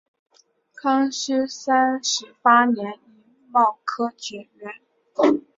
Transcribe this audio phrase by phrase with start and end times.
[0.73, 2.99] 康熙三十八年己
[3.51, 4.73] 卯科解元。